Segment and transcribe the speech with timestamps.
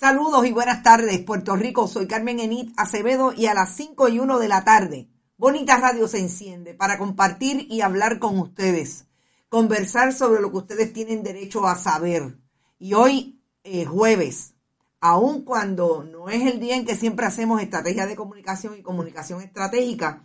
[0.00, 1.86] Saludos y buenas tardes, Puerto Rico.
[1.86, 6.08] Soy Carmen Enit Acevedo y a las 5 y 1 de la tarde, Bonita Radio
[6.08, 9.04] se enciende para compartir y hablar con ustedes,
[9.50, 12.38] conversar sobre lo que ustedes tienen derecho a saber.
[12.78, 14.54] Y hoy, es jueves,
[15.02, 19.42] aun cuando no es el día en que siempre hacemos estrategia de comunicación y comunicación
[19.42, 20.24] estratégica,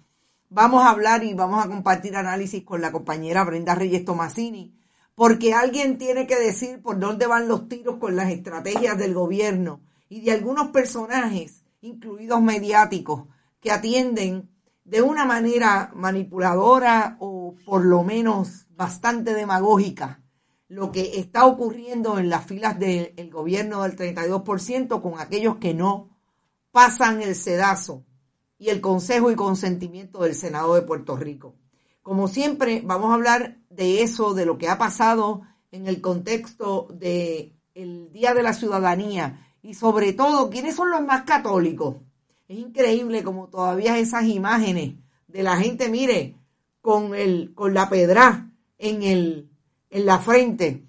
[0.50, 4.74] vamos a hablar y vamos a compartir análisis con la compañera Brenda Reyes Tomasini
[5.16, 9.82] porque alguien tiene que decir por dónde van los tiros con las estrategias del gobierno
[10.10, 13.24] y de algunos personajes, incluidos mediáticos,
[13.60, 14.50] que atienden
[14.84, 20.22] de una manera manipuladora o por lo menos bastante demagógica
[20.68, 26.10] lo que está ocurriendo en las filas del gobierno del 32% con aquellos que no
[26.72, 28.04] pasan el sedazo
[28.58, 31.56] y el consejo y consentimiento del Senado de Puerto Rico.
[32.06, 36.88] Como siempre, vamos a hablar de eso, de lo que ha pasado en el contexto
[36.92, 41.96] del Día de la Ciudadanía y sobre todo, ¿quiénes son los más católicos?
[42.48, 46.36] Es increíble como todavía esas imágenes de la gente, mire,
[46.80, 49.50] con, el, con la pedra en, el,
[49.90, 50.86] en la frente,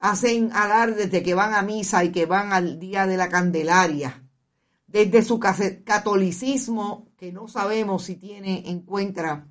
[0.00, 4.20] hacen hablar desde que van a misa y que van al Día de la Candelaria,
[4.88, 9.46] desde su catolicismo, que no sabemos si tiene en cuenta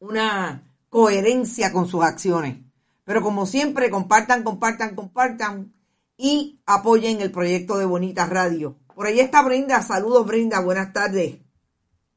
[0.00, 2.58] una coherencia con sus acciones.
[3.04, 5.72] Pero como siempre, compartan, compartan, compartan
[6.16, 8.76] y apoyen el proyecto de Bonita Radio.
[8.94, 9.80] Por ahí está Brenda.
[9.82, 10.60] Saludos, Brenda.
[10.60, 11.38] Buenas tardes.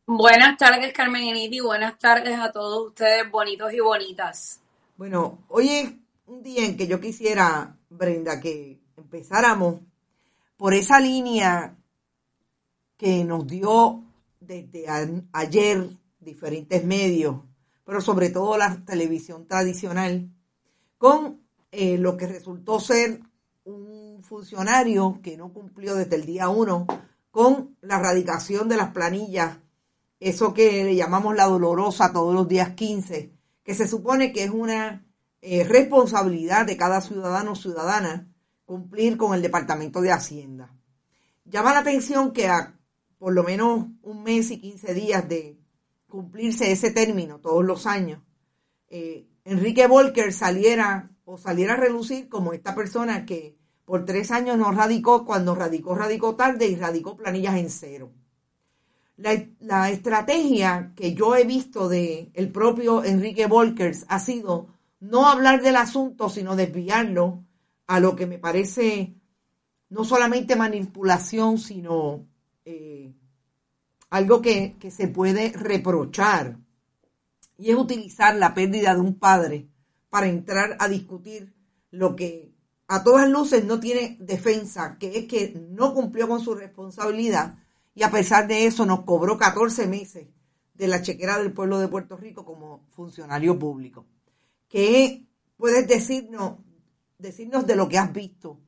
[0.06, 1.60] Buenas tardes, Carmen Eniti.
[1.60, 4.60] Buenas tardes a todos ustedes, bonitos y bonitas.
[4.98, 5.92] Bueno, hoy es
[6.26, 9.82] un día en que yo quisiera, Brenda, que empezáramos
[10.58, 11.76] por esa línea
[12.98, 14.04] que nos dio
[14.40, 14.86] desde
[15.32, 15.90] ayer
[16.20, 17.38] diferentes medios
[17.92, 20.32] pero sobre todo la televisión tradicional,
[20.98, 21.42] con
[21.74, 23.20] eh, lo que resultó ser
[23.66, 26.88] un funcionario que no cumplió desde el día uno
[27.32, 29.58] con la erradicación de las planillas,
[30.22, 34.52] eso que le llamamos la dolorosa todos los días 15, que se supone que es
[34.52, 35.06] una
[35.42, 38.34] eh, responsabilidad de cada ciudadano o ciudadana
[38.64, 40.74] cumplir con el Departamento de Hacienda.
[41.44, 42.80] Llama la atención que a
[43.18, 45.61] por lo menos un mes y 15 días de
[46.12, 48.22] cumplirse ese término todos los años,
[48.90, 54.58] eh, Enrique Volker saliera o saliera a relucir como esta persona que por tres años
[54.58, 58.12] no radicó, cuando radicó, radicó tarde y radicó planillas en cero.
[59.18, 64.68] La, estrategia que yo he visto de el propio Enrique Volkers ha sido
[65.00, 67.44] no hablar del asunto, sino desviarlo
[67.88, 69.16] a lo que me parece
[69.90, 72.26] no solamente manipulación, sino
[72.66, 73.14] eh,
[74.12, 76.60] algo que, que se puede reprochar,
[77.58, 79.68] y es utilizar la pérdida de un padre
[80.10, 81.54] para entrar a discutir
[81.92, 82.52] lo que
[82.88, 87.58] a todas luces no tiene defensa, que es que no cumplió con su responsabilidad
[87.94, 90.28] y a pesar de eso nos cobró 14 meses
[90.74, 94.06] de la chequera del pueblo de Puerto Rico como funcionario público.
[94.68, 95.26] ¿Qué
[95.56, 96.56] puedes decirnos,
[97.18, 98.60] decirnos de lo que has visto?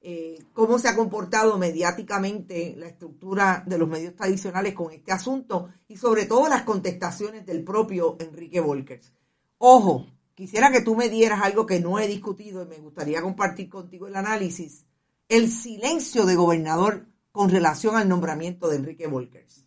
[0.00, 5.70] Eh, cómo se ha comportado mediáticamente la estructura de los medios tradicionales con este asunto
[5.88, 9.12] y sobre todo las contestaciones del propio Enrique Volkers.
[9.58, 13.68] Ojo, quisiera que tú me dieras algo que no he discutido y me gustaría compartir
[13.68, 14.86] contigo el análisis.
[15.28, 19.64] El silencio de gobernador con relación al nombramiento de Enrique Volkers.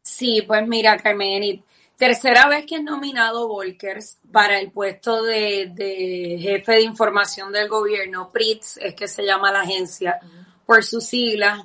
[0.00, 1.64] Sí, pues mira, Carmen,
[1.96, 8.30] tercera vez que es nominado Volkers para el puesto de, jefe de información del gobierno,
[8.32, 10.18] PRITS es que se llama la agencia,
[10.66, 11.64] por sus siglas.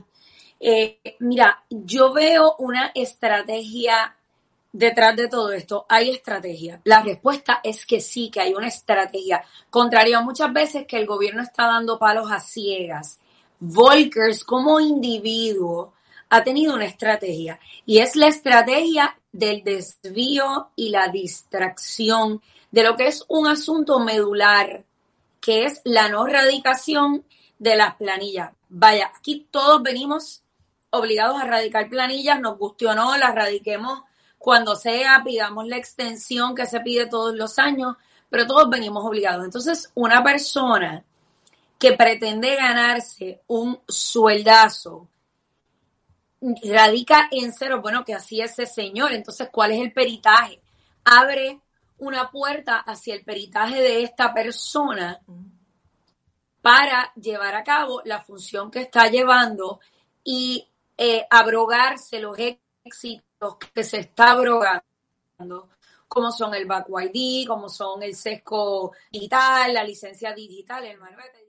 [0.59, 4.15] Eh, mira, yo veo una estrategia
[4.71, 5.85] detrás de todo esto.
[5.89, 6.81] Hay estrategia.
[6.83, 9.43] La respuesta es que sí, que hay una estrategia.
[9.69, 13.19] Contrario a muchas veces que el gobierno está dando palos a ciegas
[13.59, 15.93] Volkers como individuo
[16.29, 22.41] ha tenido una estrategia y es la estrategia del desvío y la distracción
[22.71, 24.83] de lo que es un asunto medular,
[25.41, 27.25] que es la no radicación
[27.57, 28.51] de las planillas.
[28.69, 30.43] Vaya, aquí todos venimos
[30.91, 34.01] obligados a radicar planillas, nos guste o no, las radiquemos
[34.37, 37.97] cuando sea, pidamos la extensión que se pide todos los años,
[38.29, 39.43] pero todos venimos obligados.
[39.43, 41.03] Entonces, una persona
[41.77, 45.07] que pretende ganarse un sueldazo
[46.41, 50.61] radica en cero, bueno, que así ese señor, entonces, ¿cuál es el peritaje?
[51.03, 51.59] Abre
[51.97, 55.19] una puerta hacia el peritaje de esta persona
[56.61, 59.79] para llevar a cabo la función que está llevando
[60.23, 65.69] y eh, abrogarse los éxitos que se está abrogando,
[66.07, 71.48] como son el back ID, como son el sesco digital, la licencia digital, el malvete